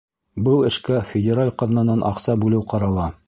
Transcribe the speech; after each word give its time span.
Был 0.47 0.63
эшкә 0.69 0.97
федераль 1.11 1.53
ҡаҙнанан 1.63 2.03
аҡса 2.13 2.39
бүлеү 2.45 2.65
ҡарала. 2.75 3.11